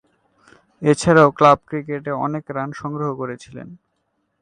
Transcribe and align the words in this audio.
এছাড়াও 0.81 1.29
ক্লাব 1.37 1.59
ক্রিকেটে 1.67 2.11
অনেক 2.25 2.43
রান 2.55 2.69
সংগ্রহ 2.81 3.09
করেছিলেন। 3.21 3.67